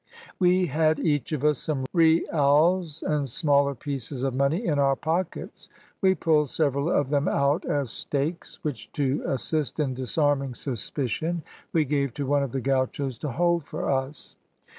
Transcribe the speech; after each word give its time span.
"We 0.39 0.65
had 0.65 0.97
each 0.99 1.31
of 1.31 1.45
us 1.45 1.59
some 1.59 1.85
reals 1.93 3.03
and 3.03 3.29
smaller 3.29 3.75
pieces 3.75 4.23
of 4.23 4.33
money 4.33 4.65
in 4.65 4.79
our 4.79 4.95
pockets. 4.95 5.69
We 6.01 6.15
pulled 6.15 6.49
several 6.49 6.89
of 6.91 7.11
them 7.11 7.27
out 7.27 7.65
as 7.65 7.91
stakes, 7.91 8.57
which, 8.63 8.91
to 8.93 9.21
assist 9.27 9.79
in 9.79 9.93
disarming 9.93 10.55
suspicion, 10.55 11.43
we 11.71 11.85
gave 11.85 12.15
to 12.15 12.25
one 12.25 12.41
of 12.41 12.51
the 12.51 12.61
gauchos 12.61 13.19
to 13.19 13.29
hold 13.33 13.63
for 13.63 13.91
us. 13.91 14.35